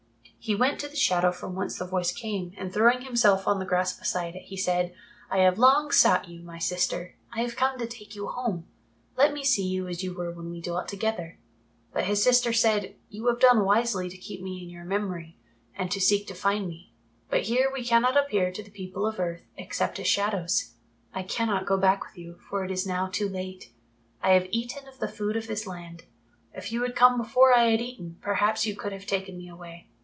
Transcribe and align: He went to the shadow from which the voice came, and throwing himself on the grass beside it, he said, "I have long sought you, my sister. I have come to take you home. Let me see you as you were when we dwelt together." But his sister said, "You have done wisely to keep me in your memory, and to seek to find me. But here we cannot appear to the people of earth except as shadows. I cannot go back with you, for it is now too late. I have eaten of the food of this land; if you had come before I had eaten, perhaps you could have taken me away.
He 0.43 0.55
went 0.55 0.79
to 0.79 0.87
the 0.87 0.95
shadow 0.95 1.31
from 1.31 1.53
which 1.53 1.75
the 1.75 1.85
voice 1.85 2.11
came, 2.11 2.53
and 2.57 2.73
throwing 2.73 3.01
himself 3.01 3.47
on 3.47 3.59
the 3.59 3.65
grass 3.65 3.95
beside 3.95 4.35
it, 4.35 4.41
he 4.45 4.57
said, 4.57 4.91
"I 5.29 5.37
have 5.41 5.59
long 5.59 5.91
sought 5.91 6.27
you, 6.29 6.41
my 6.41 6.57
sister. 6.57 7.15
I 7.31 7.41
have 7.41 7.55
come 7.55 7.77
to 7.77 7.85
take 7.85 8.15
you 8.15 8.25
home. 8.25 8.65
Let 9.15 9.33
me 9.33 9.43
see 9.43 9.67
you 9.67 9.87
as 9.87 10.03
you 10.03 10.15
were 10.15 10.31
when 10.31 10.49
we 10.49 10.59
dwelt 10.59 10.87
together." 10.87 11.37
But 11.93 12.05
his 12.05 12.23
sister 12.23 12.53
said, 12.53 12.95
"You 13.07 13.27
have 13.27 13.39
done 13.39 13.63
wisely 13.65 14.09
to 14.09 14.17
keep 14.17 14.41
me 14.41 14.63
in 14.63 14.69
your 14.71 14.83
memory, 14.83 15.37
and 15.75 15.91
to 15.91 16.01
seek 16.01 16.25
to 16.29 16.33
find 16.33 16.67
me. 16.67 16.91
But 17.29 17.43
here 17.43 17.69
we 17.71 17.85
cannot 17.85 18.17
appear 18.17 18.51
to 18.51 18.63
the 18.63 18.71
people 18.71 19.05
of 19.05 19.19
earth 19.19 19.43
except 19.57 19.99
as 19.99 20.07
shadows. 20.07 20.73
I 21.13 21.21
cannot 21.21 21.67
go 21.67 21.77
back 21.77 22.03
with 22.03 22.17
you, 22.17 22.39
for 22.49 22.65
it 22.65 22.71
is 22.71 22.87
now 22.87 23.05
too 23.05 23.29
late. 23.29 23.71
I 24.23 24.31
have 24.31 24.47
eaten 24.49 24.87
of 24.87 24.97
the 24.97 25.07
food 25.07 25.35
of 25.37 25.45
this 25.45 25.67
land; 25.67 26.05
if 26.51 26.71
you 26.71 26.81
had 26.81 26.95
come 26.95 27.19
before 27.19 27.53
I 27.53 27.65
had 27.65 27.79
eaten, 27.81 28.17
perhaps 28.21 28.65
you 28.65 28.75
could 28.75 28.91
have 28.91 29.05
taken 29.05 29.37
me 29.37 29.47
away. 29.47 29.87